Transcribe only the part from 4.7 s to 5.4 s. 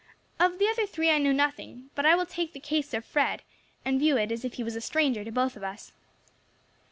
a stranger to